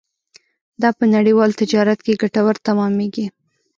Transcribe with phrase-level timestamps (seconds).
[0.81, 3.25] دا په نړیوال تجارت کې ګټور تمامېږي.